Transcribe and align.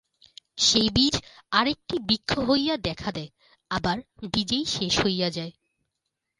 সেই 0.57 0.89
বীজ 0.89 1.15
আর 1.51 1.65
একটি 1.67 1.95
বৃক্ষ 1.99 2.31
হইয়া 2.49 2.75
দেখা 2.79 3.09
দেয়, 3.11 3.31
আবার 3.71 3.97
বীজেই 4.33 4.65
শেষ 4.67 4.93
হইয়া 5.05 5.29
যায়। 5.29 5.53